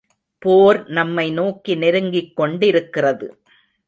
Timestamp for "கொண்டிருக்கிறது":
2.35-3.27